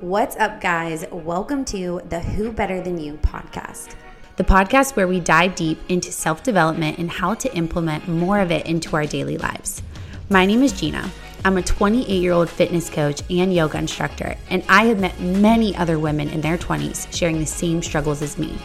[0.00, 1.04] What's up, guys?
[1.12, 3.96] Welcome to the Who Better Than You podcast.
[4.36, 8.50] The podcast where we dive deep into self development and how to implement more of
[8.50, 9.82] it into our daily lives.
[10.30, 11.10] My name is Gina.
[11.44, 15.76] I'm a 28 year old fitness coach and yoga instructor, and I have met many
[15.76, 18.56] other women in their 20s sharing the same struggles as me.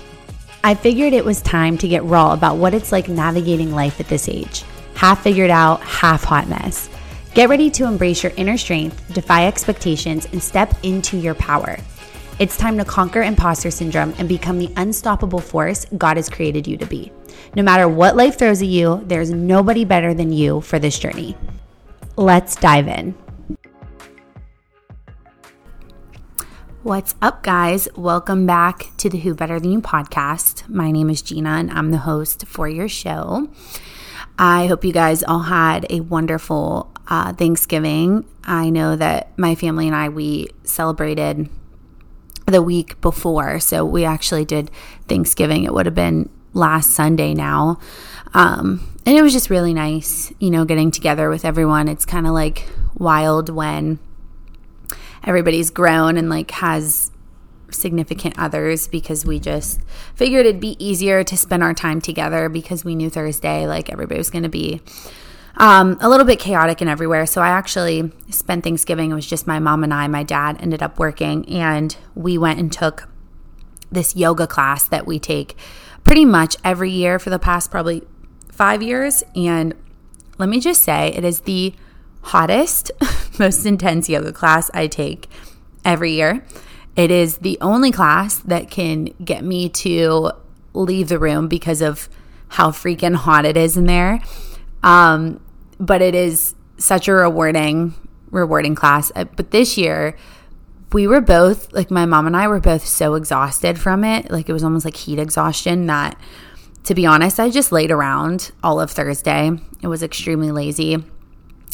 [0.64, 4.08] I figured it was time to get raw about what it's like navigating life at
[4.08, 4.64] this age
[4.96, 6.90] half figured out, half hot mess.
[7.36, 11.76] Get ready to embrace your inner strength, defy expectations, and step into your power.
[12.40, 16.78] It's time to conquer imposter syndrome and become the unstoppable force God has created you
[16.78, 17.12] to be.
[17.54, 21.36] No matter what life throws at you, there's nobody better than you for this journey.
[22.16, 23.12] Let's dive in.
[26.84, 27.90] What's up, guys?
[27.98, 30.70] Welcome back to the Who Better Than You podcast.
[30.70, 33.50] My name is Gina, and I'm the host for your show.
[34.40, 38.26] I hope you guys all had a wonderful uh, Thanksgiving.
[38.44, 41.50] I know that my family and I, we celebrated
[42.46, 43.60] the week before.
[43.60, 44.72] So we actually did
[45.08, 45.64] Thanksgiving.
[45.64, 47.80] It would have been last Sunday now.
[48.34, 51.88] Um, and it was just really nice, you know, getting together with everyone.
[51.88, 54.00] It's kind of like wild when
[55.24, 57.12] everybody's grown and like has
[57.72, 59.82] significant others because we just
[60.16, 64.18] figured it'd be easier to spend our time together because we knew Thursday, like everybody
[64.18, 64.82] was going to be
[65.58, 67.26] um, a little bit chaotic and everywhere.
[67.26, 69.12] So I actually spent Thanksgiving.
[69.12, 70.08] It was just my mom and I.
[70.08, 73.08] My dad ended up working, and we went and took
[73.92, 75.56] this yoga class that we take
[76.04, 78.04] pretty much every year for the past probably
[78.52, 79.24] five years.
[79.36, 79.74] And
[80.38, 81.74] let me just say, it is the
[82.22, 82.92] hottest,
[83.40, 85.30] most intense yoga class I take
[85.84, 86.46] every year.
[86.96, 90.32] It is the only class that can get me to
[90.74, 92.10] leave the room because of
[92.50, 94.22] how freaking hot it is in there.
[94.84, 95.42] Um,
[95.80, 97.94] but it is such a rewarding,
[98.32, 99.12] rewarding class.
[99.16, 100.18] Uh, but this year,
[100.94, 104.32] we were both like my mom and I were both so exhausted from it.
[104.32, 106.18] Like it was almost like heat exhaustion that
[106.86, 109.52] to be honest, I just laid around all of Thursday.
[109.82, 111.04] It was extremely lazy.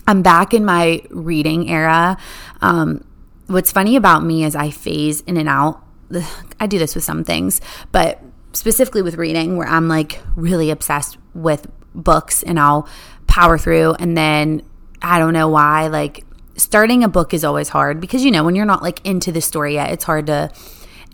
[0.08, 2.18] I'm back in my reading era.
[2.62, 3.04] Um,
[3.48, 5.84] what's funny about me is I phase in and out.
[6.60, 7.60] I do this with some things,
[7.92, 8.22] but
[8.54, 12.88] specifically with reading, where I'm like really obsessed with books and I'll
[13.32, 13.94] power through.
[13.94, 14.62] And then
[15.02, 16.26] I don't know why, like
[16.58, 19.42] starting a book is always hard because, you know, when you're not like into the
[19.42, 20.52] story yet, it's hard to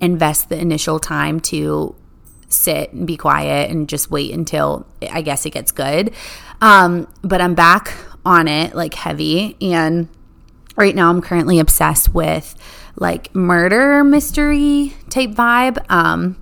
[0.02, 1.96] invest the initial time to
[2.50, 6.14] sit and be quiet and just wait until I guess it gets good.
[6.60, 7.94] Um, but I'm back
[8.26, 10.10] on it like heavy and
[10.76, 12.56] right now I'm currently obsessed with
[12.96, 15.86] like murder mystery type vibe.
[15.90, 16.36] Um,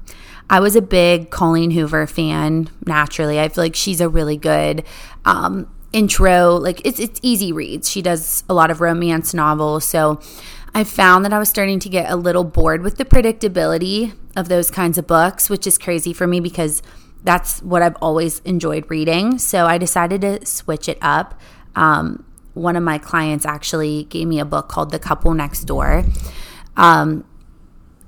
[0.50, 3.40] I was a big Colleen Hoover fan naturally.
[3.40, 4.84] I feel like she's a really good
[5.26, 6.56] um, intro.
[6.56, 7.90] Like it's it's easy reads.
[7.90, 10.20] She does a lot of romance novels, so
[10.74, 14.50] I found that I was starting to get a little bored with the predictability of
[14.50, 16.84] those kinds of books, which is crazy for me because
[17.24, 19.40] that's what I've always enjoyed reading.
[19.40, 21.40] So I decided to switch it up.
[21.76, 26.06] Um, one of my clients actually gave me a book called The Couple Next Door.
[26.78, 27.26] Um,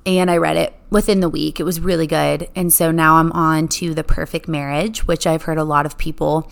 [0.08, 1.60] and I read it within the week.
[1.60, 2.50] It was really good.
[2.56, 5.98] And so now I'm on to The Perfect Marriage, which I've heard a lot of
[5.98, 6.50] people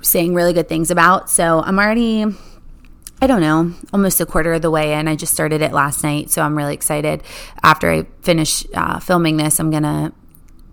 [0.00, 1.28] saying really good things about.
[1.28, 2.24] So I'm already,
[3.20, 5.06] I don't know, almost a quarter of the way in.
[5.06, 6.30] I just started it last night.
[6.30, 7.22] So I'm really excited.
[7.62, 10.12] After I finish uh, filming this, I'm going to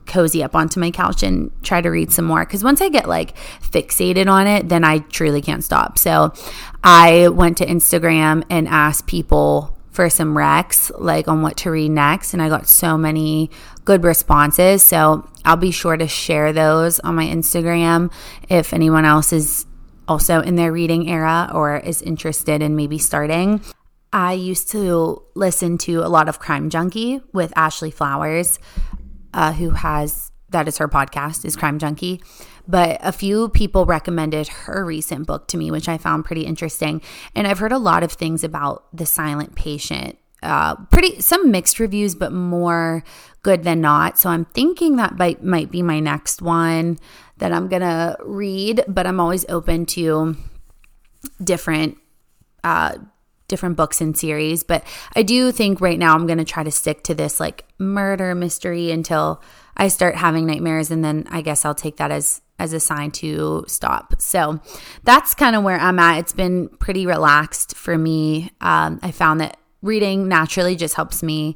[0.05, 2.45] cozy up onto my couch and try to read some more.
[2.45, 5.97] Because once I get like fixated on it, then I truly can't stop.
[5.97, 6.33] So
[6.81, 11.91] I went to Instagram and asked people for some recs, like on what to read
[11.91, 12.31] next.
[12.31, 13.51] And I got so many
[13.83, 14.81] good responses.
[14.81, 18.09] So I'll be sure to share those on my Instagram
[18.47, 19.65] if anyone else is
[20.07, 23.59] also in their reading era or is interested in maybe starting.
[24.13, 28.57] I used to listen to a lot of Crime Junkie with Ashley Flowers
[29.33, 32.21] uh, who has that is her podcast is crime junkie
[32.69, 37.01] but a few people recommended her recent book to me which i found pretty interesting
[37.35, 41.79] and i've heard a lot of things about the silent patient uh, pretty some mixed
[41.79, 43.03] reviews but more
[43.43, 46.97] good than not so i'm thinking that might, might be my next one
[47.37, 50.37] that i'm gonna read but i'm always open to
[51.43, 51.97] different
[52.63, 52.97] uh,
[53.49, 54.63] different books and series.
[54.63, 54.85] But
[55.15, 58.33] I do think right now I'm going to try to stick to this like murder
[58.33, 59.41] mystery until
[59.75, 60.91] I start having nightmares.
[60.91, 64.15] And then I guess I'll take that as as a sign to stop.
[64.19, 64.59] So
[65.03, 66.19] that's kind of where I'm at.
[66.19, 68.51] It's been pretty relaxed for me.
[68.61, 71.55] Um, I found that reading naturally just helps me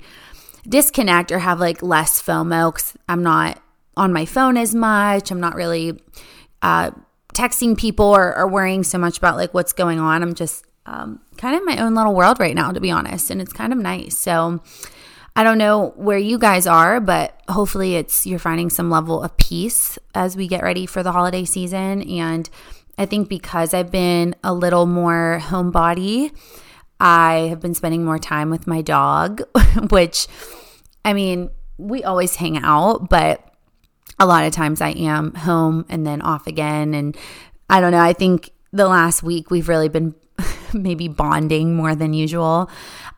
[0.67, 3.61] disconnect or have like less FOMO because I'm not
[3.97, 5.29] on my phone as much.
[5.29, 6.01] I'm not really
[6.61, 6.91] uh,
[7.33, 10.23] texting people or, or worrying so much about like what's going on.
[10.23, 13.29] I'm just um, kind of my own little world right now, to be honest.
[13.29, 14.17] And it's kind of nice.
[14.17, 14.61] So
[15.35, 19.35] I don't know where you guys are, but hopefully it's you're finding some level of
[19.37, 22.03] peace as we get ready for the holiday season.
[22.03, 22.47] And
[22.97, 26.31] I think because I've been a little more homebody,
[26.99, 29.41] I have been spending more time with my dog,
[29.89, 30.27] which
[31.03, 33.43] I mean, we always hang out, but
[34.19, 36.93] a lot of times I am home and then off again.
[36.93, 37.17] And
[37.69, 40.13] I don't know, I think the last week we've really been
[40.73, 42.69] maybe bonding more than usual.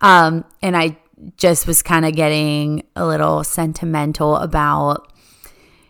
[0.02, 0.98] Um, and I
[1.38, 5.12] just was kind of getting a little sentimental about,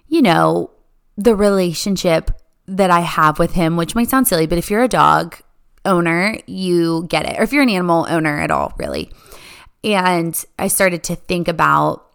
[0.07, 0.72] you know,
[1.18, 2.31] the relationship
[2.68, 5.38] that I have with him, which might sound silly, but if you're a dog
[5.86, 7.39] owner, you get it.
[7.39, 9.12] Or if you're an animal owner at all, really.
[9.83, 12.06] And I started to think about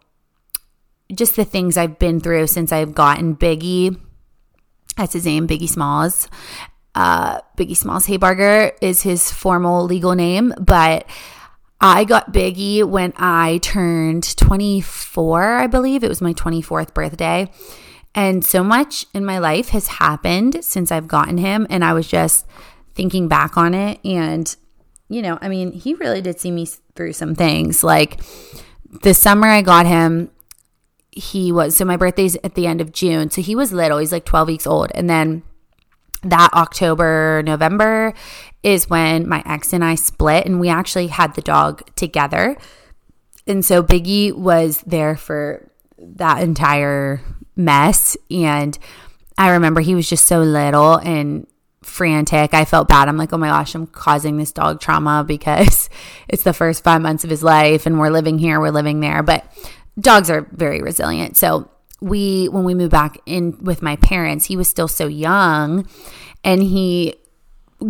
[1.13, 3.97] just the things I've been through since I've gotten Biggie.
[4.97, 6.27] That's his name, Biggie Smalls.
[6.95, 11.07] Uh, Biggie Smalls Haybarger is his formal legal name, but
[11.81, 16.03] I got Biggie when I turned 24, I believe.
[16.03, 17.51] It was my 24th birthday.
[18.13, 21.65] And so much in my life has happened since I've gotten him.
[21.69, 22.45] And I was just
[22.93, 23.99] thinking back on it.
[24.05, 24.55] And,
[25.09, 27.83] you know, I mean, he really did see me through some things.
[27.83, 28.21] Like
[29.01, 30.29] the summer I got him,
[31.09, 33.31] he was, so my birthday's at the end of June.
[33.31, 34.91] So he was little, he's like 12 weeks old.
[34.93, 35.41] And then
[36.23, 38.13] that October, November
[38.63, 42.57] is when my ex and I split, and we actually had the dog together.
[43.47, 47.21] And so Biggie was there for that entire
[47.55, 48.15] mess.
[48.29, 48.77] And
[49.37, 51.47] I remember he was just so little and
[51.81, 52.53] frantic.
[52.53, 53.07] I felt bad.
[53.07, 55.89] I'm like, oh my gosh, I'm causing this dog trauma because
[56.27, 59.23] it's the first five months of his life and we're living here, we're living there.
[59.23, 59.45] But
[59.99, 61.37] dogs are very resilient.
[61.37, 61.69] So
[62.01, 65.87] we when we moved back in with my parents, he was still so young
[66.43, 67.15] and he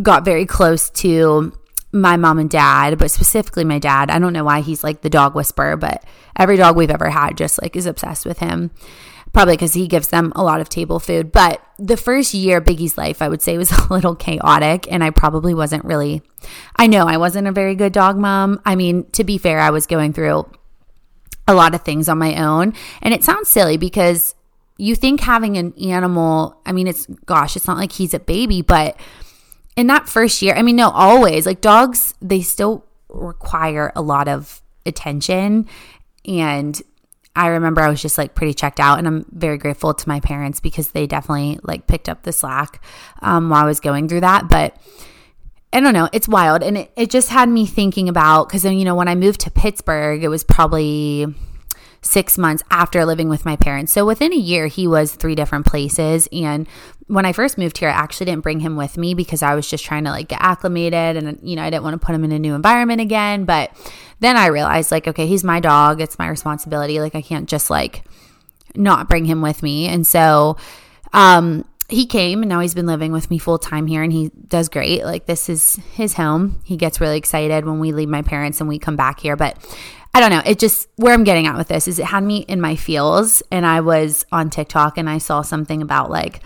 [0.01, 1.53] got very close to
[1.93, 4.09] my mom and dad, but specifically my dad.
[4.09, 6.03] I don't know why he's like the dog whisperer, but
[6.35, 8.71] every dog we've ever had just like is obsessed with him.
[9.33, 11.31] Probably because he gives them a lot of table food.
[11.31, 14.91] But the first year Biggie's life, I would say, was a little chaotic.
[14.91, 16.21] And I probably wasn't really,
[16.75, 18.61] I know I wasn't a very good dog mom.
[18.65, 20.51] I mean, to be fair, I was going through
[21.51, 22.73] a lot of things on my own.
[23.01, 24.35] And it sounds silly because
[24.77, 28.61] you think having an animal, I mean, it's gosh, it's not like he's a baby,
[28.61, 28.99] but
[29.75, 34.27] in that first year, I mean, no, always like dogs, they still require a lot
[34.27, 35.67] of attention.
[36.25, 36.81] And
[37.35, 40.19] I remember I was just like pretty checked out, and I'm very grateful to my
[40.19, 42.83] parents because they definitely like picked up the slack
[43.21, 44.49] um, while I was going through that.
[44.49, 44.75] But
[45.73, 46.09] I don't know.
[46.11, 46.63] It's wild.
[46.63, 49.51] And it, it just had me thinking about because, you know, when I moved to
[49.51, 51.27] Pittsburgh, it was probably
[52.01, 53.93] six months after living with my parents.
[53.93, 56.27] So within a year, he was three different places.
[56.33, 56.67] And
[57.07, 59.69] when I first moved here, I actually didn't bring him with me because I was
[59.69, 62.23] just trying to like get acclimated and, you know, I didn't want to put him
[62.23, 63.45] in a new environment again.
[63.45, 63.71] But
[64.19, 66.01] then I realized, like, okay, he's my dog.
[66.01, 66.99] It's my responsibility.
[66.99, 68.03] Like, I can't just like
[68.75, 69.87] not bring him with me.
[69.87, 70.57] And so,
[71.13, 74.31] um, he came and now he's been living with me full time here and he
[74.47, 75.03] does great.
[75.03, 76.61] Like this is his home.
[76.63, 79.35] He gets really excited when we leave my parents and we come back here.
[79.35, 79.57] But
[80.13, 80.41] I don't know.
[80.45, 83.41] It just where I'm getting at with this is it had me in my feels
[83.51, 86.41] and I was on TikTok and I saw something about like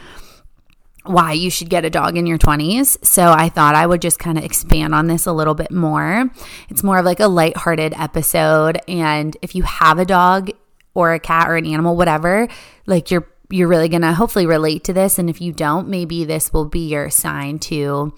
[1.03, 3.03] why you should get a dog in your 20s.
[3.05, 6.29] So I thought I would just kind of expand on this a little bit more.
[6.69, 10.51] It's more of like a lighthearted episode and if you have a dog
[10.95, 12.47] or a cat or an animal whatever,
[12.87, 15.19] like you're you're really going to hopefully relate to this.
[15.19, 18.13] And if you don't, maybe this will be your sign to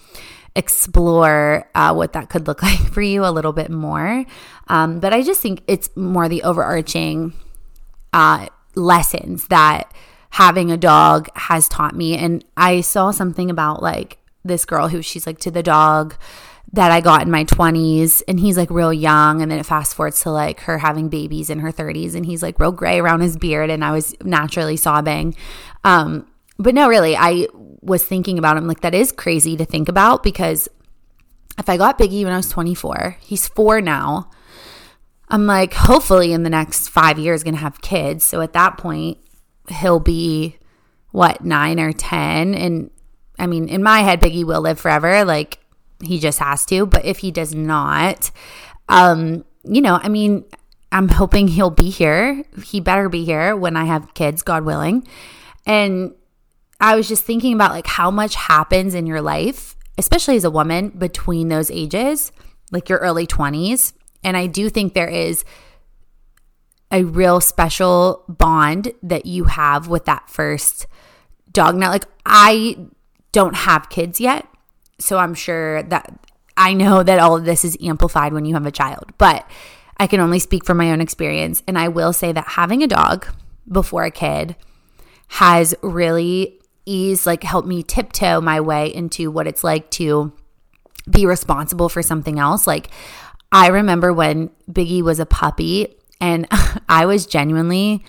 [0.55, 4.25] explore uh, what that could look like for you a little bit more.
[4.67, 7.33] Um, but I just think it's more the overarching
[8.13, 9.93] uh, lessons that
[10.31, 12.17] having a dog has taught me.
[12.17, 16.15] And I saw something about like this girl who she's like to the dog
[16.73, 19.95] that I got in my 20s and he's like real young and then it fast
[19.95, 23.21] forwards to like her having babies in her 30s and he's like real gray around
[23.21, 25.35] his beard and I was naturally sobbing.
[25.83, 27.47] Um but no really I
[27.81, 30.67] was thinking about him like that is crazy to think about because
[31.57, 34.29] if I got Biggie when I was 24, he's 4 now.
[35.29, 38.25] I'm like hopefully in the next 5 years going to have kids.
[38.25, 39.19] So at that point
[39.69, 40.57] he'll be
[41.11, 42.91] what 9 or 10 and
[43.39, 45.59] I mean in my head Biggie will live forever like
[46.03, 46.85] he just has to.
[46.85, 48.31] But if he does not,
[48.89, 50.45] um, you know, I mean,
[50.91, 52.43] I'm hoping he'll be here.
[52.63, 55.07] He better be here when I have kids, God willing.
[55.65, 56.13] And
[56.79, 60.51] I was just thinking about like how much happens in your life, especially as a
[60.51, 62.31] woman between those ages,
[62.71, 63.93] like your early 20s.
[64.23, 65.43] And I do think there is
[66.91, 70.87] a real special bond that you have with that first
[71.51, 71.75] dog.
[71.75, 72.77] Now, like I
[73.31, 74.47] don't have kids yet,
[74.99, 76.11] so I'm sure that
[76.55, 79.49] I know that all of this is amplified when you have a child, but
[79.97, 81.63] I can only speak from my own experience.
[81.67, 83.27] And I will say that having a dog
[83.69, 84.55] before a kid
[85.27, 90.31] has really eased, like, helped me tiptoe my way into what it's like to
[91.09, 92.65] be responsible for something else.
[92.65, 92.89] Like,
[93.51, 96.47] I remember when Biggie was a puppy, and
[96.89, 98.03] I was genuinely,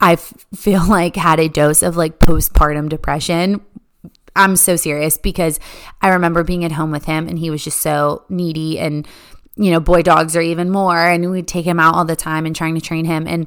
[0.00, 3.60] I feel like, had a dose of like postpartum depression.
[4.34, 5.60] I'm so serious because
[6.00, 9.06] I remember being at home with him and he was just so needy and
[9.56, 10.98] you know, boy dogs are even more.
[10.98, 13.26] And we'd take him out all the time and trying to train him.
[13.26, 13.46] And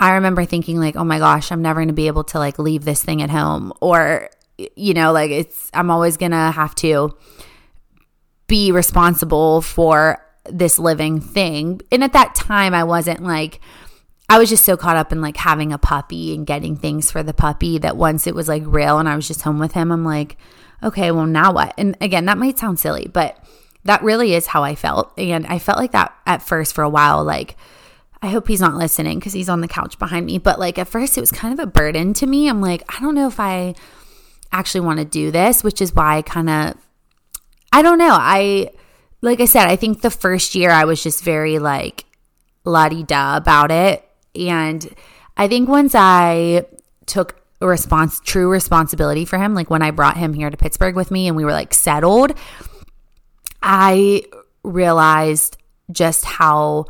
[0.00, 2.58] I remember thinking, like, oh my gosh, I'm never going to be able to like
[2.58, 3.72] leave this thing at home.
[3.80, 4.30] Or,
[4.76, 7.16] you know, like it's, I'm always going to have to
[8.46, 11.80] be responsible for this living thing.
[11.92, 13.60] And at that time, I wasn't like,
[14.28, 17.22] I was just so caught up in like having a puppy and getting things for
[17.22, 19.90] the puppy that once it was like real and I was just home with him,
[19.90, 20.36] I'm like,
[20.82, 21.74] okay, well, now what?
[21.78, 23.42] And again, that might sound silly, but
[23.84, 25.12] that really is how I felt.
[25.18, 27.24] And I felt like that at first for a while.
[27.24, 27.56] Like,
[28.20, 30.38] I hope he's not listening because he's on the couch behind me.
[30.38, 32.48] But like at first, it was kind of a burden to me.
[32.48, 33.74] I'm like, I don't know if I
[34.52, 36.74] actually want to do this, which is why I kind of,
[37.72, 38.16] I don't know.
[38.18, 38.70] I,
[39.20, 42.04] like I said, I think the first year I was just very like
[42.64, 44.07] la di da about it.
[44.34, 44.94] And
[45.36, 46.66] I think once I
[47.06, 51.10] took response, true responsibility for him, like when I brought him here to Pittsburgh with
[51.10, 52.32] me and we were like settled,
[53.62, 54.24] I
[54.62, 55.56] realized
[55.90, 56.86] just how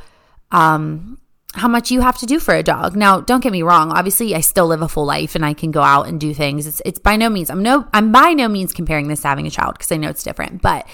[0.51, 1.19] um
[1.55, 2.95] how much you have to do for a dog.
[2.95, 5.71] Now, don't get me wrong, obviously I still live a full life and I can
[5.71, 6.67] go out and do things.
[6.67, 9.47] It's it's by no means I'm no I'm by no means comparing this to having
[9.47, 10.87] a child because I know it's different, but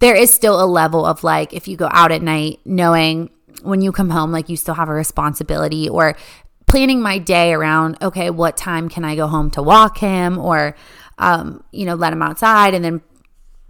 [0.00, 3.30] there is still a level of like if you go out at night knowing
[3.62, 6.16] when you come home like you still have a responsibility or
[6.66, 10.76] planning my day around okay, what time can I go home to walk him or
[11.18, 13.02] um, you know, let him outside and then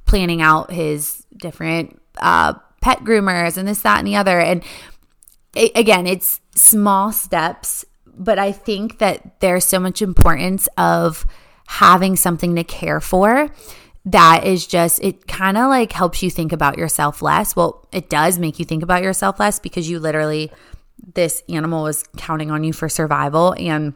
[0.05, 4.39] planning out his different uh, pet groomers and this, that, and the other.
[4.41, 4.63] And
[5.55, 11.27] it, again, it's small steps, but I think that there's so much importance of
[11.67, 13.51] having something to care for
[14.13, 17.55] that is just it kind of like helps you think about yourself less.
[17.55, 20.51] Well, it does make you think about yourself less because you literally
[21.15, 23.95] this animal was counting on you for survival and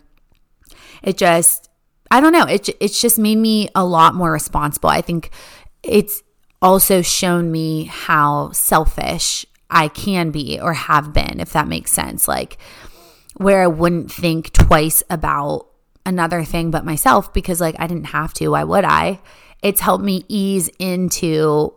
[1.02, 1.70] it just
[2.10, 4.90] I don't know, it it's just made me a lot more responsible.
[4.90, 5.30] I think
[5.82, 6.22] it's
[6.60, 12.28] also shown me how selfish I can be or have been, if that makes sense.
[12.28, 12.58] Like,
[13.36, 15.68] where I wouldn't think twice about
[16.04, 18.48] another thing but myself because, like, I didn't have to.
[18.48, 19.20] Why would I?
[19.62, 21.74] It's helped me ease into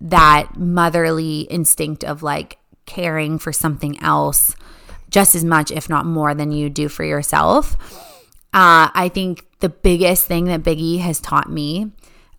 [0.00, 4.54] that motherly instinct of like caring for something else
[5.10, 7.76] just as much, if not more, than you do for yourself.
[8.52, 11.90] Uh, I think the biggest thing that Biggie has taught me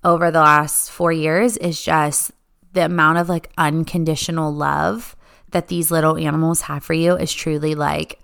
[0.03, 2.31] over the last four years is just
[2.74, 5.15] the amount of like unconditional love
[5.51, 8.19] that these little animals have for you is truly like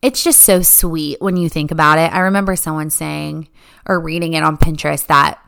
[0.00, 2.12] it's just so sweet when you think about it.
[2.12, 3.48] I remember someone saying
[3.86, 5.38] or reading it on Pinterest that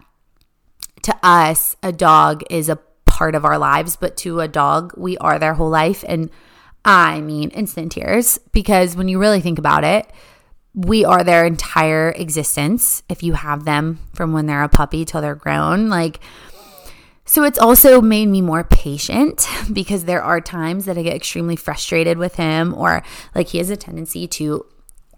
[1.05, 5.17] to us, a dog is a part of our lives, but to a dog, we
[5.19, 6.05] are their whole life.
[6.07, 6.31] And
[6.85, 10.11] I mean, instant tears, because when you really think about it,
[10.75, 15.21] we are their entire existence if you have them from when they're a puppy till
[15.21, 15.89] they're grown.
[15.89, 16.19] Like,
[17.25, 21.57] so it's also made me more patient because there are times that I get extremely
[21.57, 23.03] frustrated with him, or
[23.35, 24.67] like he has a tendency to,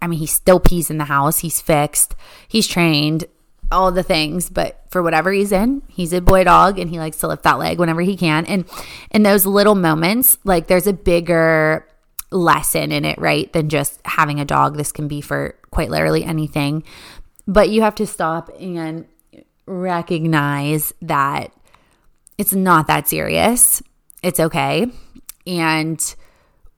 [0.01, 2.15] I mean, he still pees in the house, he's fixed,
[2.47, 3.25] he's trained,
[3.71, 7.27] all the things, but for whatever reason, he's a boy dog and he likes to
[7.27, 8.45] lift that leg whenever he can.
[8.45, 8.65] And
[9.11, 11.85] in those little moments, like there's a bigger
[12.31, 13.51] lesson in it, right?
[13.53, 14.77] Than just having a dog.
[14.77, 16.83] This can be for quite literally anything.
[17.47, 19.05] But you have to stop and
[19.65, 21.51] recognize that
[22.37, 23.81] it's not that serious.
[24.23, 24.87] It's okay.
[25.45, 26.15] And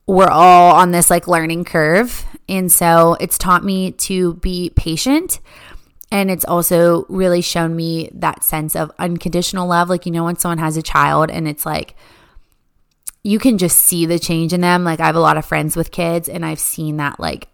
[0.06, 2.26] we're all on this like learning curve.
[2.48, 5.40] And so it's taught me to be patient.
[6.12, 9.90] And it's also really shown me that sense of unconditional love.
[9.90, 11.96] Like, you know, when someone has a child and it's like,
[13.24, 14.84] you can just see the change in them.
[14.84, 17.48] Like I have a lot of friends with kids and I've seen that like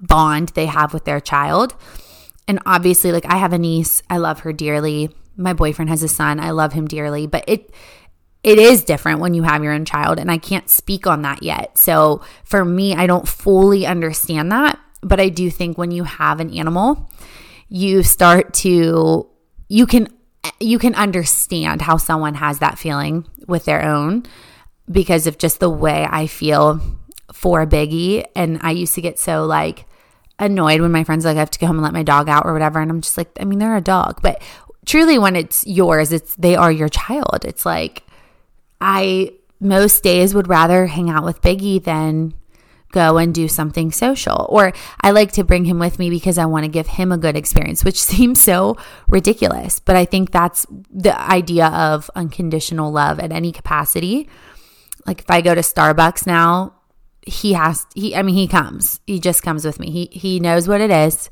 [0.00, 1.74] bond they have with their child.
[2.46, 5.14] And obviously like I have a niece, I love her dearly.
[5.36, 7.72] My boyfriend has a son, I love him dearly, but it
[8.42, 11.42] it is different when you have your own child and I can't speak on that
[11.42, 11.78] yet.
[11.78, 16.40] So for me, I don't fully understand that, but I do think when you have
[16.40, 17.10] an animal,
[17.74, 19.28] you start to
[19.68, 20.06] you can
[20.60, 24.22] you can understand how someone has that feeling with their own
[24.88, 26.80] because of just the way I feel
[27.32, 28.24] for Biggie.
[28.36, 29.86] And I used to get so like
[30.38, 32.46] annoyed when my friends like I have to go home and let my dog out
[32.46, 32.80] or whatever.
[32.80, 34.40] And I'm just like, I mean, they're a dog, but
[34.86, 37.44] truly when it's yours, it's they are your child.
[37.44, 38.04] It's like
[38.80, 42.34] I most days would rather hang out with Biggie than
[42.94, 44.46] go and do something social.
[44.48, 47.18] Or I like to bring him with me because I want to give him a
[47.18, 48.76] good experience, which seems so
[49.08, 49.80] ridiculous.
[49.80, 54.28] But I think that's the idea of unconditional love at any capacity.
[55.06, 56.74] Like if I go to Starbucks now,
[57.26, 59.00] he has he I mean he comes.
[59.06, 59.90] He just comes with me.
[59.90, 61.30] He he knows what it is.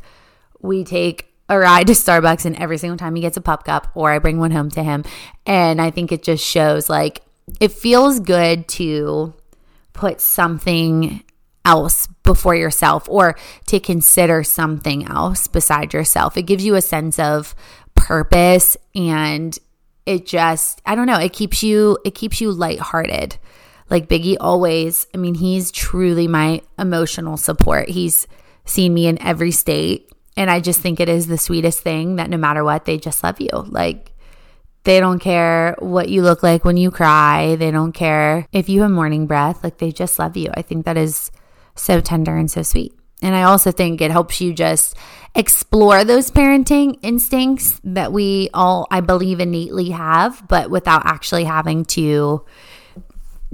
[0.61, 3.88] We take a ride to Starbucks and every single time he gets a pup cup
[3.95, 5.04] or I bring one home to him.
[5.47, 7.23] And I think it just shows like
[7.61, 9.35] it feels good to
[9.92, 11.23] put something
[11.64, 16.37] else before yourself or to consider something else beside yourself.
[16.37, 17.54] It gives you a sense of
[17.95, 19.59] purpose and
[20.07, 23.37] it just I don't know, it keeps you it keeps you lighthearted.
[23.90, 27.90] Like Biggie always, I mean, he's truly my emotional support.
[27.90, 28.26] He's
[28.64, 32.31] seen me in every state and I just think it is the sweetest thing that
[32.31, 33.50] no matter what, they just love you.
[33.52, 34.12] Like
[34.85, 37.54] they don't care what you look like when you cry.
[37.57, 39.62] They don't care if you have morning breath.
[39.62, 40.50] Like they just love you.
[40.54, 41.31] I think that is
[41.75, 42.93] so tender and so sweet.
[43.23, 44.97] And I also think it helps you just
[45.35, 51.85] explore those parenting instincts that we all, I believe, innately have, but without actually having
[51.87, 52.45] to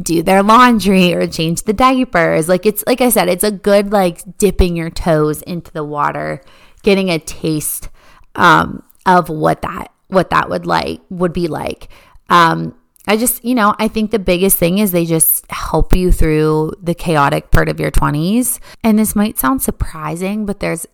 [0.01, 2.49] do their laundry or change the diapers.
[2.49, 6.41] Like it's, like I said, it's a good, like, dipping your toes into the water,
[6.83, 7.91] getting a taste
[8.37, 11.89] um, of what that, what that would like, would be like.
[12.31, 12.78] Um,
[13.09, 16.75] I just, you know, I think the biggest thing is they just help you through
[16.83, 18.61] the chaotic part of your 20s.
[18.85, 20.87] And this might sound surprising, but there's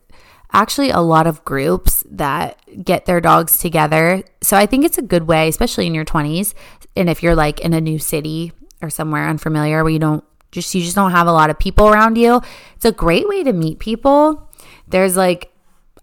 [0.52, 4.23] actually a lot of groups that get their dogs together.
[4.40, 6.54] So I think it's a good way, especially in your 20s.
[6.94, 10.73] And if you're like in a new city or somewhere unfamiliar where you don't just,
[10.73, 12.40] you just don't have a lot of people around you,
[12.76, 14.49] it's a great way to meet people.
[14.87, 15.50] There's like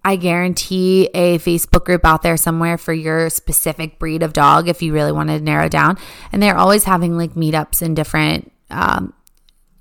[0.03, 4.81] I guarantee a Facebook group out there somewhere for your specific breed of dog if
[4.81, 5.97] you really want to narrow down.
[6.31, 9.13] And they're always having like meetups in different, um,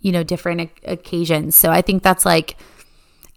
[0.00, 1.56] you know, different occasions.
[1.56, 2.56] So I think that's like,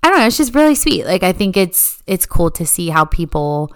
[0.02, 1.06] I don't know, it's just really sweet.
[1.06, 3.74] Like I think it's it's cool to see how people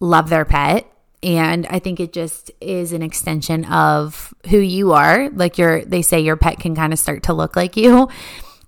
[0.00, 0.90] love their pet
[1.22, 5.28] and I think it just is an extension of who you are.
[5.30, 8.08] Like your they say your pet can kind of start to look like you.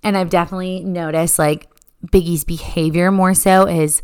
[0.04, 1.68] And I've definitely noticed like
[2.10, 4.02] Biggie's behavior more so is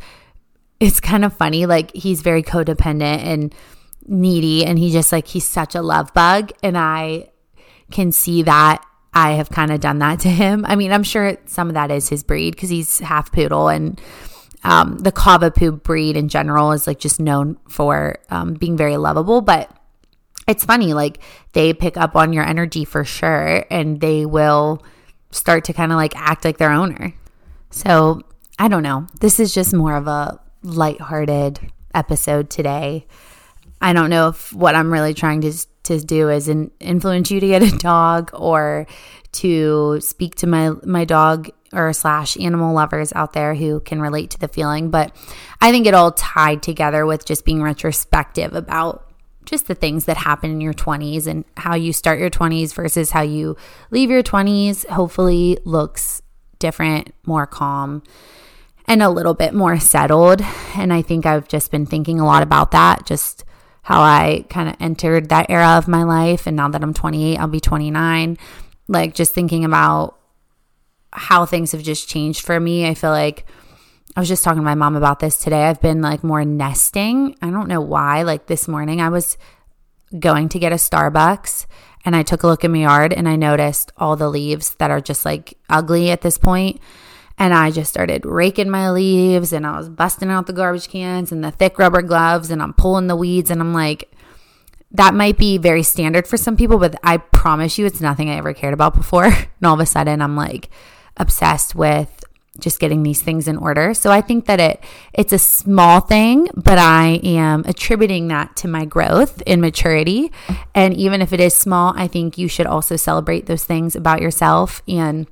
[0.81, 1.67] it's kind of funny.
[1.67, 3.55] Like he's very codependent and
[4.07, 6.53] needy, and he just like he's such a love bug.
[6.63, 7.31] And I
[7.91, 8.85] can see that
[9.15, 10.65] I have kind of done that to him.
[10.67, 14.01] I mean, I'm sure some of that is his breed because he's half poodle and
[14.65, 19.41] um, the Cavapoo breed in general is like just known for um, being very lovable.
[19.41, 19.71] But
[20.47, 21.21] it's funny, like
[21.53, 24.85] they pick up on your energy for sure and they will
[25.31, 27.15] start to kind of like act like their owner.
[27.71, 28.23] So
[28.59, 29.07] I don't know.
[29.21, 31.61] This is just more of a lighthearted
[31.95, 33.07] episode today.
[33.81, 35.53] I don't know if what I'm really trying to
[35.85, 38.87] to do is in, influence you to get a dog or
[39.33, 44.31] to speak to my my dog or slash animal lovers out there who can relate
[44.31, 44.91] to the feeling.
[44.91, 45.15] But
[45.61, 49.05] I think it all tied together with just being retrospective about
[49.45, 53.11] just the things that happen in your 20s and how you start your 20s versus
[53.11, 53.57] how you
[53.91, 54.87] leave your 20s.
[54.89, 56.23] Hopefully, looks
[56.59, 58.03] different, more calm,
[58.87, 60.43] and a little bit more settled.
[60.75, 63.45] And I think I've just been thinking a lot about that, just
[63.83, 66.47] how I kind of entered that era of my life.
[66.47, 68.39] And now that I'm 28, I'll be 29.
[68.89, 70.19] Like, just thinking about
[71.13, 72.87] how things have just changed for me.
[72.87, 73.47] I feel like
[74.17, 75.65] I was just talking to my mom about this today.
[75.65, 77.37] I've been like more nesting.
[77.41, 78.23] I don't know why.
[78.23, 79.39] Like this morning, I was
[80.19, 81.67] going to get a Starbucks
[82.05, 84.91] and I took a look in my yard and I noticed all the leaves that
[84.91, 86.81] are just like ugly at this point.
[87.41, 91.31] And I just started raking my leaves and I was busting out the garbage cans
[91.31, 93.51] and the thick rubber gloves and I'm pulling the weeds.
[93.51, 94.11] And I'm like,
[94.93, 98.37] that might be very standard for some people, but I promise you it's nothing I
[98.37, 99.25] ever cared about before.
[99.27, 100.71] and all of a sudden, I'm like
[101.17, 102.18] obsessed with
[102.61, 103.95] just getting these things in order.
[103.95, 108.69] So I think that it it's a small thing, but I am attributing that to
[108.69, 110.33] my growth in maturity.
[110.75, 114.21] And even if it is small, I think you should also celebrate those things about
[114.21, 115.27] yourself and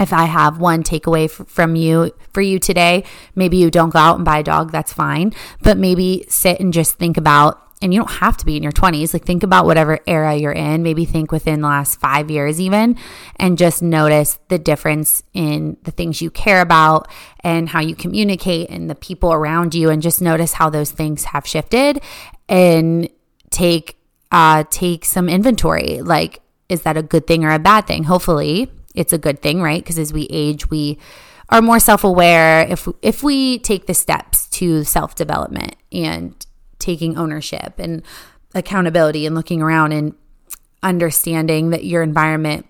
[0.00, 3.98] if I have one takeaway f- from you for you today, maybe you don't go
[3.98, 7.94] out and buy a dog, that's fine, but maybe sit and just think about and
[7.94, 9.12] you don't have to be in your 20s.
[9.12, 10.82] Like, think about whatever era you're in.
[10.82, 12.96] Maybe think within the last five years, even,
[13.36, 17.08] and just notice the difference in the things you care about
[17.40, 19.90] and how you communicate and the people around you.
[19.90, 22.00] And just notice how those things have shifted
[22.48, 23.08] and
[23.50, 23.96] take,
[24.32, 26.02] uh, take some inventory.
[26.02, 28.04] Like, is that a good thing or a bad thing?
[28.04, 29.82] Hopefully, it's a good thing, right?
[29.82, 30.98] Because as we age, we
[31.50, 36.46] are more self-aware if if we take the steps to self-development and
[36.78, 38.02] taking ownership and
[38.54, 40.14] accountability and looking around and
[40.82, 42.66] understanding that your environment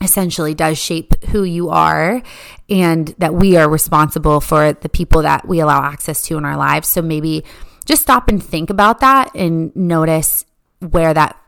[0.00, 2.22] essentially does shape who you are
[2.68, 6.56] and that we are responsible for the people that we allow access to in our
[6.56, 6.88] lives.
[6.88, 7.44] So maybe
[7.84, 10.44] just stop and think about that and notice
[10.80, 11.38] where that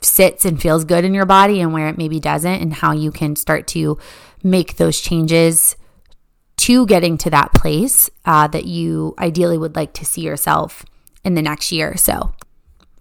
[0.00, 3.10] sits and feels good in your body and where it maybe doesn't and how you
[3.10, 3.98] can start to
[4.42, 5.74] make those changes
[6.56, 10.84] to getting to that place uh, that you ideally would like to see yourself
[11.26, 12.32] in the next year or so.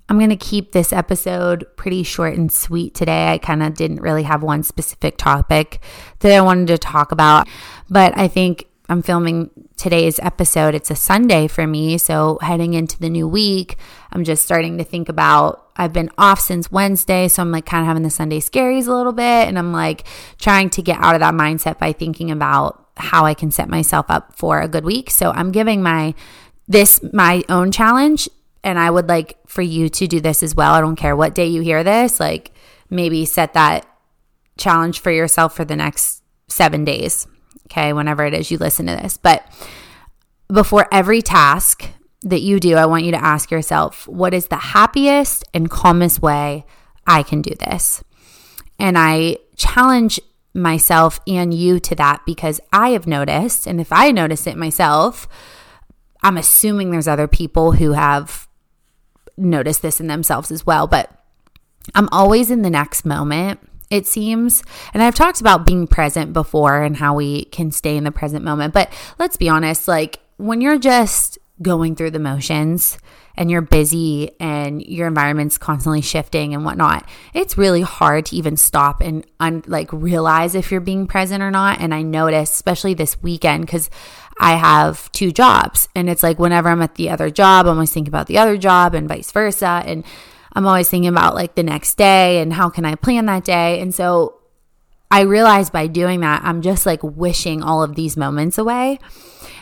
[0.10, 3.32] I'm going to keep this episode pretty short and sweet today.
[3.32, 5.80] I kind of didn't really have one specific topic
[6.20, 7.48] that I wanted to talk about,
[7.90, 10.76] but I think I'm filming today's episode.
[10.76, 11.98] It's a Sunday for me.
[11.98, 13.78] So, heading into the new week,
[14.12, 15.62] I'm just starting to think about.
[15.76, 17.28] I've been off since Wednesday.
[17.28, 19.48] So, I'm like kind of having the Sunday scaries a little bit.
[19.48, 20.06] And I'm like
[20.38, 24.06] trying to get out of that mindset by thinking about how I can set myself
[24.08, 25.10] up for a good week.
[25.10, 26.14] So, I'm giving my
[26.68, 28.28] this my own challenge
[28.64, 30.74] and I would like for you to do this as well.
[30.74, 32.52] I don't care what day you hear this, like
[32.90, 33.86] maybe set that
[34.58, 37.28] challenge for yourself for the next seven days.
[37.68, 39.18] Okay, whenever it is you listen to this.
[39.18, 39.46] But
[40.52, 41.90] before every task
[42.22, 46.22] that you do, I want you to ask yourself, what is the happiest and calmest
[46.22, 46.66] way
[47.06, 48.04] I can do this?
[48.80, 50.20] And I challenge
[50.54, 55.28] myself and you to that because I have noticed, and if I notice it myself,
[56.26, 58.48] I'm assuming there's other people who have
[59.38, 61.12] noticed this in themselves as well, but
[61.94, 63.60] I'm always in the next moment,
[63.92, 64.64] it seems.
[64.96, 68.44] And I've talked about being present before and how we can stay in the present
[68.44, 68.74] moment.
[68.74, 72.98] But let's be honest, like when you're just going through the motions
[73.38, 78.58] and you're busy and your environment's constantly shifting and whatnot, it's really hard to even
[78.58, 81.80] stop and un- like realize if you're being present or not.
[81.80, 83.92] And I noticed, especially this weekend, because
[84.40, 85.88] I have two jobs.
[85.96, 88.58] And it's like whenever I'm at the other job, I'm always thinking about the other
[88.58, 89.84] job and vice versa.
[89.86, 90.04] And
[90.54, 93.80] I'm always thinking about like the next day and how can I plan that day.
[93.82, 94.40] And so
[95.12, 99.00] I realized by doing that, I'm just like wishing all of these moments away.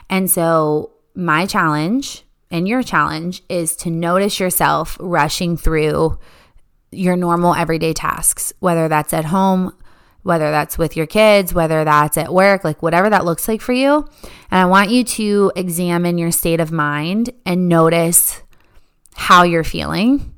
[0.09, 6.19] And so my challenge and your challenge is to notice yourself rushing through
[6.91, 9.75] your normal everyday tasks, whether that's at home,
[10.23, 13.73] whether that's with your kids, whether that's at work, like whatever that looks like for
[13.73, 14.07] you.
[14.49, 18.41] And I want you to examine your state of mind and notice
[19.15, 20.33] how you're feeling.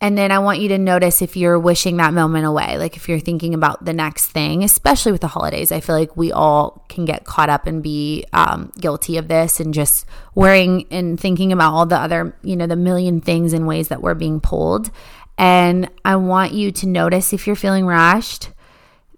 [0.00, 3.08] And then I want you to notice if you're wishing that moment away, like if
[3.08, 5.72] you're thinking about the next thing, especially with the holidays.
[5.72, 9.58] I feel like we all can get caught up and be um, guilty of this
[9.58, 13.66] and just worrying and thinking about all the other, you know, the million things and
[13.66, 14.92] ways that we're being pulled.
[15.36, 18.50] And I want you to notice if you're feeling rushed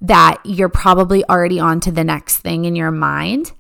[0.01, 3.53] that you're probably already on to the next thing in your mind.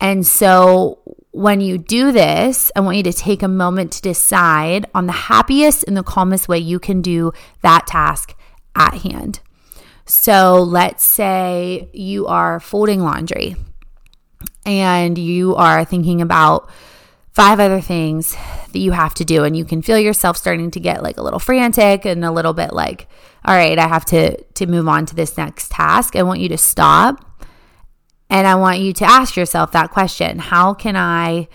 [0.00, 1.00] And so
[1.32, 5.12] when you do this, I want you to take a moment to decide on the
[5.12, 8.34] happiest and the calmest way you can do that task
[8.74, 9.40] at hand.
[10.04, 13.56] So let's say you are folding laundry
[14.64, 16.70] and you are thinking about
[17.32, 18.36] five other things
[18.72, 21.22] that you have to do and you can feel yourself starting to get like a
[21.22, 23.08] little frantic and a little bit like
[23.44, 26.16] all right, I have to to move on to this next task.
[26.16, 27.24] I want you to stop
[28.28, 30.38] and I want you to ask yourself that question.
[30.38, 31.48] How can I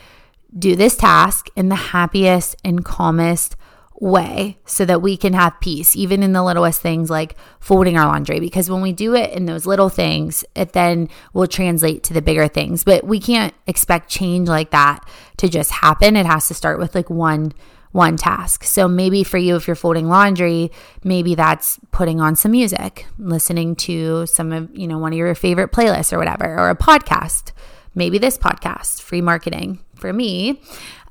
[0.57, 3.55] do this task in the happiest and calmest
[4.03, 8.05] way so that we can have peace, even in the littlest things like folding our
[8.05, 8.41] laundry.
[8.41, 12.21] Because when we do it in those little things, it then will translate to the
[12.21, 12.83] bigger things.
[12.83, 16.17] But we can't expect change like that to just happen.
[16.17, 17.53] It has to start with like one
[17.93, 18.63] one task.
[18.63, 20.71] So maybe for you, if you're folding laundry,
[21.03, 25.35] maybe that's putting on some music, listening to some of, you know, one of your
[25.35, 27.51] favorite playlists or whatever, or a podcast.
[27.93, 30.59] Maybe this podcast, free marketing for me.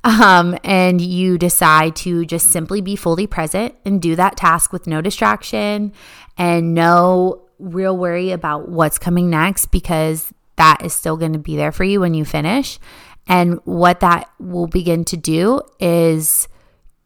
[0.03, 4.85] Um, and you decide to just simply be fully present and do that task with
[4.85, 5.93] no distraction
[6.37, 11.55] and no real worry about what's coming next because that is still going to be
[11.55, 12.79] there for you when you finish.
[13.27, 16.47] And what that will begin to do is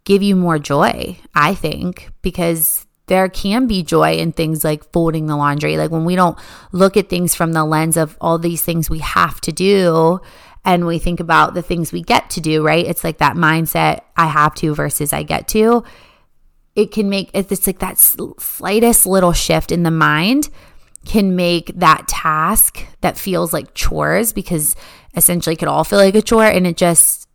[0.03, 5.27] give you more joy, I think, because there can be joy in things like folding
[5.27, 5.77] the laundry.
[5.77, 6.37] Like when we don't
[6.71, 10.19] look at things from the lens of all these things we have to do
[10.67, 12.85] and we think about the things we get to do, right?
[12.85, 15.85] It's like that mindset I have to versus I get to.
[16.75, 20.49] It can make it's like that slightest little shift in the mind
[21.05, 24.75] can make that task that feels like chores because
[25.15, 27.29] essentially it could all feel like a chore and it just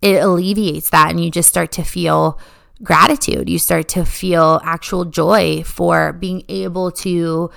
[0.00, 2.38] it alleviates that and you just start to feel
[2.80, 3.48] gratitude.
[3.48, 7.50] You start to feel actual joy for being able to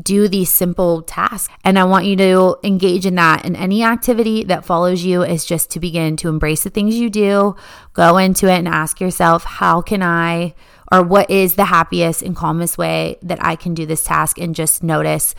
[0.00, 1.52] do these simple tasks.
[1.64, 3.44] And I want you to engage in that.
[3.44, 7.10] And any activity that follows you is just to begin to embrace the things you
[7.10, 7.56] do,
[7.92, 10.54] go into it and ask yourself, how can I,
[10.92, 14.38] or what is the happiest and calmest way that I can do this task?
[14.38, 15.34] And just notice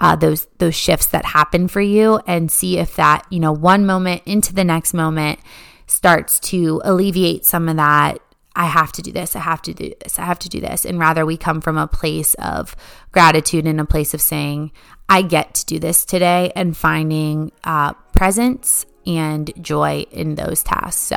[0.00, 3.84] uh, those those shifts that happen for you and see if that you know one
[3.84, 5.38] moment into the next moment
[5.86, 8.18] starts to alleviate some of that
[8.54, 10.84] I have to do this, I have to do this, I have to do this.
[10.84, 12.74] And rather, we come from a place of
[13.12, 14.72] gratitude and a place of saying,
[15.08, 21.00] I get to do this today and finding uh, presence and joy in those tasks.
[21.00, 21.16] So,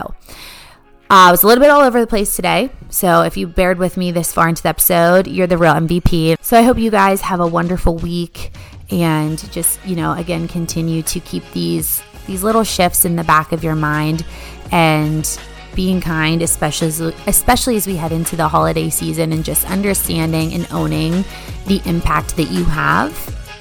[1.10, 2.70] uh, I was a little bit all over the place today.
[2.90, 6.38] So, if you bared with me this far into the episode, you're the real MVP.
[6.42, 8.52] So, I hope you guys have a wonderful week
[8.90, 13.52] and just, you know, again, continue to keep these these little shifts in the back
[13.52, 14.26] of your mind
[14.72, 15.40] and
[15.76, 20.68] being kind, especially especially as we head into the holiday season, and just understanding and
[20.72, 21.24] owning
[21.68, 23.14] the impact that you have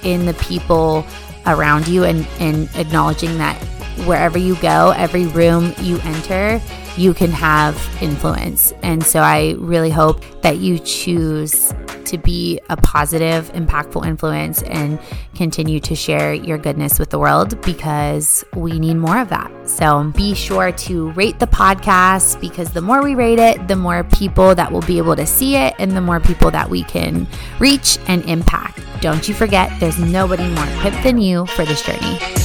[0.03, 1.07] in the people
[1.47, 3.57] around you, and, and acknowledging that
[4.07, 6.61] wherever you go, every room you enter,
[6.97, 8.73] you can have influence.
[8.83, 11.73] And so I really hope that you choose
[12.07, 14.99] to be a positive, impactful influence and
[15.35, 19.51] continue to share your goodness with the world because we need more of that.
[19.69, 24.05] So be sure to rate the podcast because the more we rate it, the more
[24.05, 27.27] people that will be able to see it and the more people that we can
[27.59, 28.81] reach and impact.
[29.01, 32.42] Don't you forget, there's nobody more equipped than you for this journey.